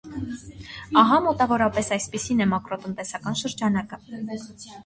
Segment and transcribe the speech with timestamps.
[1.01, 4.05] Ահա, մոտավորապես, այսպիսին է մակրոտնտեսական շրջանակը: